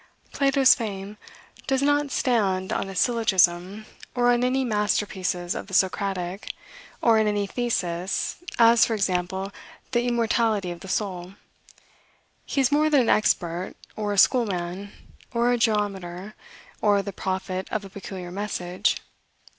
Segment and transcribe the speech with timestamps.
[0.33, 1.17] Plato's fame
[1.67, 3.85] does not stand on a syllogism,
[4.15, 6.51] or on any masterpieces of the Socratic,
[7.03, 9.51] or on any thesis, as, for example,
[9.91, 11.35] the immortality of the soul.
[12.47, 14.91] He is more than an expert, or a school man,
[15.35, 16.33] or a geometer,
[16.81, 18.97] or the prophet of a peculiar message.